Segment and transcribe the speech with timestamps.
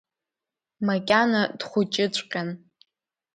[0.85, 2.49] Макьана дхәыҷыҵәҟьан.